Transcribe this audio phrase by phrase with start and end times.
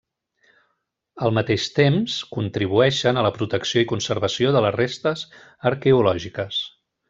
[1.27, 5.25] Al mateix temps contribueixen a la protecció i conservació de les restes
[5.73, 6.61] arqueològiques.